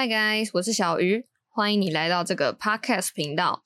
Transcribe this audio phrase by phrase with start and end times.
[0.00, 3.62] Hi guys，我是小鱼，欢迎你来到这个 Podcast 频道。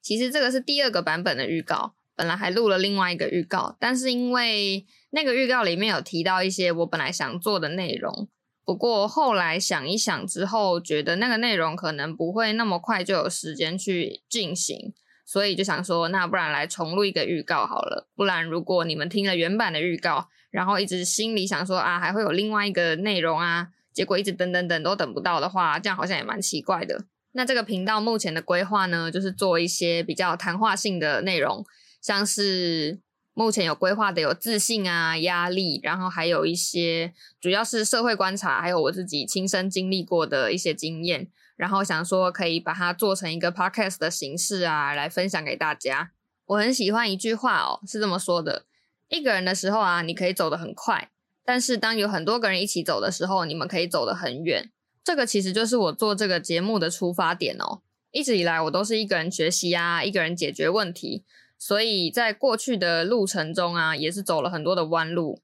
[0.00, 8.30] 其实这个是第二个版本的预告，本来还录了另外一个预告，但是因为那个预告里面有提到一些我本来想做的内容，
[8.64, 14.94] 不过后来想一想之后，觉得那个内容可能不会那么快就有时间去进行。
[15.28, 18.08] 所以就想说，那不然来重录一个预告好了。
[18.16, 27.04] 不然如果你们听了原版的预告，然后一直心里想说啊，还会有另外一个内容啊，结果一直等等等都等不到的话，这样好像也蛮奇怪的。
[27.32, 31.62] 那这个频道目前的规划呢，就是做一些比较谈话性的内容，
[32.00, 32.98] 像是
[33.34, 41.28] 目前有规划的有自信啊、压力，然后还有一些主要是社会观察，还有我自己亲身经历过的一些经验。
[41.58, 46.12] 然后想说可以把它做成一个 podcast 的形式啊，来分享给大家。
[46.46, 48.64] 我很喜欢一句话哦，是这么说的：
[49.08, 51.08] 一个人的时候啊，你可以走得很快；
[51.44, 54.70] 但是当有很多个人一起走的时候，你们可以走得很远。
[55.02, 57.82] 这个其实就是我做这个节目的出发点哦。
[58.12, 61.24] 一直以来我都是一个人学习啊，一个人解决问题，
[61.58, 65.42] 所以在过去的路程中啊，也是走了很多的弯路。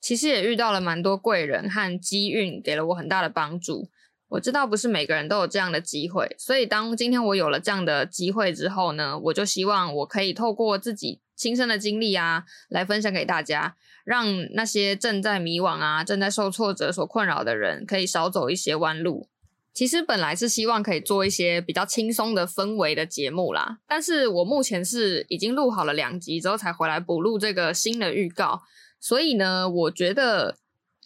[0.00, 3.90] 其实也遇到了蛮多贵人和机运，给了我很大的帮助。
[4.30, 19.28] 我知道不是每个人都有这样的机会，所以当今天我有了这样的机会之后呢，我就希望我可以透过自己亲身的经历啊，来分享给大家，让那些正在迷惘啊、正在受挫折所困扰的人，可以少走一些弯路。
[19.74, 28.62] 其实本来是希望可以做一些比较轻松的氛围的节目啦，但是我目前是已经录好了两集之后才回来补录这个新的预告，
[29.00, 30.59] 所以呢，我觉得。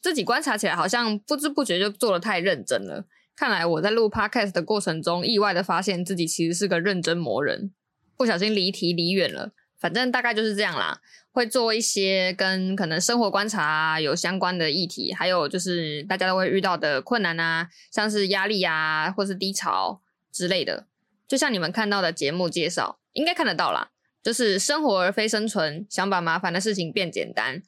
[0.05, 3.07] 自己观察起来，好像不知不觉就做的太认真了。
[3.35, 7.73] 看来我在录 podcast 的过程中，意外的发现自己其实是个认真魔人，
[8.15, 9.53] 不小心离题离远了。
[9.81, 11.01] 反正大概就是这样啦，
[11.33, 20.87] 会做一些跟可能生活观察有相关的议题，还有就是大家都会遇到的困难啊，像是压力啊，或是低潮之类的。
[21.27, 23.89] 就像你们看到的节目介绍，应该看得到啦，
[24.23, 27.63] 就是生活而非生存，想把麻烦的事情变简单。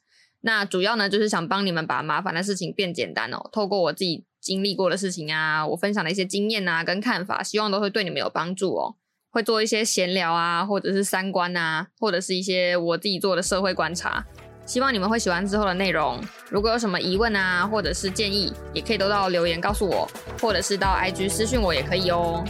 [0.47, 3.49] 那主要呢，就是想帮你们把麻烦的事情变简单哦。
[3.51, 8.95] 透过我自己经历过的事情啊，我分享的一些经验啊，跟看法，希望都会对你们有帮助哦。
[9.29, 14.25] 会做一些闲聊啊，或者是三观啊，或者是一些我自己做的社会观察，
[14.65, 16.17] 希望你们会喜欢之后的内容。
[16.49, 20.09] 如果有什么疑问啊，或者是建议，也可以都到留言告诉我，
[20.41, 22.41] 或者是到 IG 私讯我也可以哦。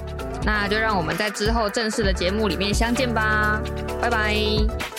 [0.45, 3.59] 那就让我们在之后正式的节目里面相见吧，
[3.99, 4.96] 拜拜。